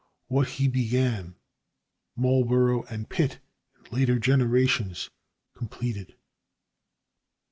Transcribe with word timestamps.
What 0.29 0.47
he 0.47 0.67
began, 0.67 1.35
Marlborough 2.15 2.85
and 2.85 3.07
Pitt, 3.07 3.37
in 3.75 3.95
later 3.95 4.17
generations, 4.17 5.11
completed. 5.53 6.15